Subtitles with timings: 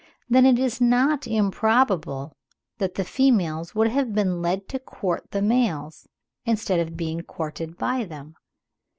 [0.31, 2.35] —then it is not improbable
[2.79, 6.07] that the females would have been led to court the males,
[6.43, 8.35] instead of being courted by them.